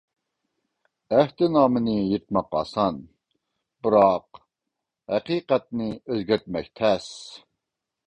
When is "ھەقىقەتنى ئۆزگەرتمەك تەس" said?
5.15-7.11